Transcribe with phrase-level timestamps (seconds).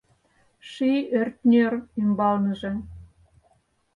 [0.69, 2.71] Ший ӧртньӧр ӱмбалныже